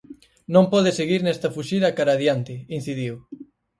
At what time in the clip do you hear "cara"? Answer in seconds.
1.97-2.11